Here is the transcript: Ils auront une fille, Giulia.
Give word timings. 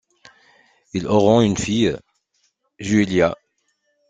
Ils 0.93 1.05
auront 1.07 1.41
une 1.41 1.55
fille, 1.57 1.95
Giulia. 2.79 3.35